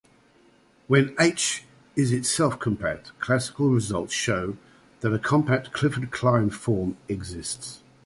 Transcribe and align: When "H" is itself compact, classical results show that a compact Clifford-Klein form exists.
When 0.87 1.13
"H" 1.19 1.63
is 1.95 2.11
itself 2.11 2.57
compact, 2.57 3.11
classical 3.19 3.69
results 3.69 4.13
show 4.15 4.57
that 5.01 5.13
a 5.13 5.19
compact 5.19 5.73
Clifford-Klein 5.73 6.49
form 6.49 6.97
exists. 7.07 7.83